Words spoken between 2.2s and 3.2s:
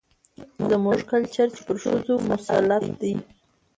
مسلط دى،